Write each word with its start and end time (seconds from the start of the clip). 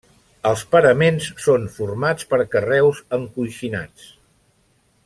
Els 0.51 0.61
paraments 0.75 1.27
són 1.43 1.67
formats 1.75 2.25
per 2.33 2.41
carreus 2.57 3.05
encoixinats. 3.19 4.13